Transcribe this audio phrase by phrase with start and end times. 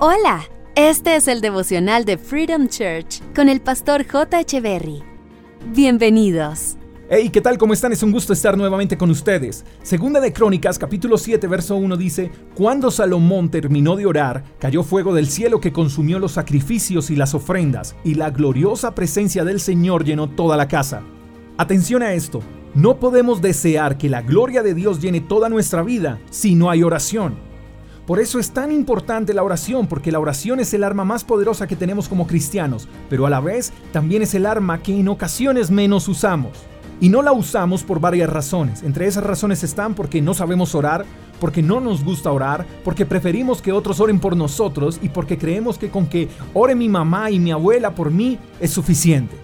[0.00, 0.44] Hola,
[0.76, 4.38] este es el devocional de Freedom Church con el pastor J.
[4.38, 5.02] Echeverry.
[5.74, 6.76] Bienvenidos.
[7.10, 7.58] Hey, ¿qué tal?
[7.58, 7.90] ¿Cómo están?
[7.90, 9.64] Es un gusto estar nuevamente con ustedes.
[9.82, 15.12] Segunda de Crónicas, capítulo 7, verso 1 dice, Cuando Salomón terminó de orar, cayó fuego
[15.12, 20.04] del cielo que consumió los sacrificios y las ofrendas, y la gloriosa presencia del Señor
[20.04, 21.02] llenó toda la casa.
[21.56, 22.40] Atención a esto,
[22.72, 26.84] no podemos desear que la gloria de Dios llene toda nuestra vida si no hay
[26.84, 27.47] oración.
[28.08, 31.66] Por eso es tan importante la oración, porque la oración es el arma más poderosa
[31.66, 35.70] que tenemos como cristianos, pero a la vez también es el arma que en ocasiones
[35.70, 36.56] menos usamos.
[37.02, 38.82] Y no la usamos por varias razones.
[38.82, 41.04] Entre esas razones están porque no sabemos orar,
[41.38, 45.76] porque no nos gusta orar, porque preferimos que otros oren por nosotros y porque creemos
[45.76, 49.36] que con que ore mi mamá y mi abuela por mí es suficiente.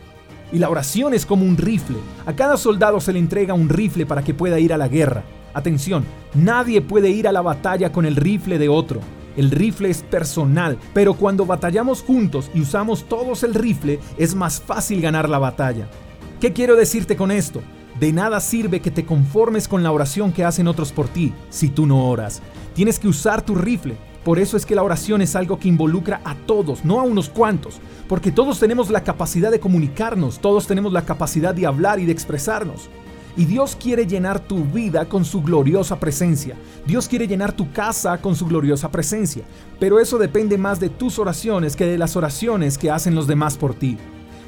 [0.52, 1.98] Y la oración es como un rifle.
[2.24, 5.22] A cada soldado se le entrega un rifle para que pueda ir a la guerra.
[5.54, 6.04] Atención,
[6.34, 9.00] nadie puede ir a la batalla con el rifle de otro.
[9.36, 14.60] El rifle es personal, pero cuando batallamos juntos y usamos todos el rifle, es más
[14.60, 15.88] fácil ganar la batalla.
[16.40, 17.62] ¿Qué quiero decirte con esto?
[17.98, 21.68] De nada sirve que te conformes con la oración que hacen otros por ti si
[21.68, 22.42] tú no oras.
[22.74, 23.96] Tienes que usar tu rifle.
[24.24, 27.28] Por eso es que la oración es algo que involucra a todos, no a unos
[27.28, 27.78] cuantos.
[28.08, 32.12] Porque todos tenemos la capacidad de comunicarnos, todos tenemos la capacidad de hablar y de
[32.12, 32.88] expresarnos.
[33.36, 36.54] Y Dios quiere llenar tu vida con su gloriosa presencia.
[36.86, 39.42] Dios quiere llenar tu casa con su gloriosa presencia.
[39.80, 43.56] Pero eso depende más de tus oraciones que de las oraciones que hacen los demás
[43.56, 43.98] por ti.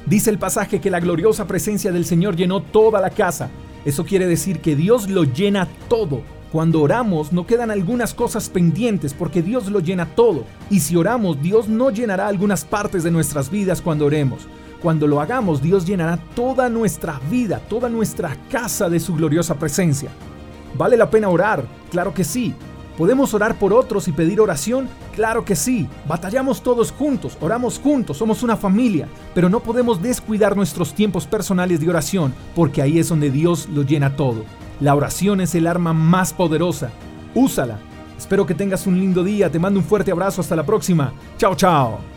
[0.05, 3.49] Dice el pasaje que la gloriosa presencia del Señor llenó toda la casa.
[3.83, 6.21] Eso quiere decir que Dios lo llena todo.
[6.51, 10.45] Cuando oramos no quedan algunas cosas pendientes porque Dios lo llena todo.
[10.69, 14.47] Y si oramos, Dios no llenará algunas partes de nuestras vidas cuando oremos.
[14.81, 20.09] Cuando lo hagamos, Dios llenará toda nuestra vida, toda nuestra casa de su gloriosa presencia.
[20.77, 21.65] ¿Vale la pena orar?
[21.89, 22.53] Claro que sí.
[22.97, 24.87] ¿Podemos orar por otros y pedir oración?
[25.15, 25.87] Claro que sí.
[26.07, 31.79] Batallamos todos juntos, oramos juntos, somos una familia, pero no podemos descuidar nuestros tiempos personales
[31.79, 34.43] de oración, porque ahí es donde Dios lo llena todo.
[34.79, 36.89] La oración es el arma más poderosa.
[37.35, 37.79] Úsala.
[38.17, 41.13] Espero que tengas un lindo día, te mando un fuerte abrazo, hasta la próxima.
[41.37, 42.16] Chao, chao.